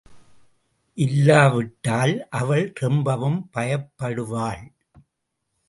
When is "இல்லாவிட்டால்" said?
0.97-2.27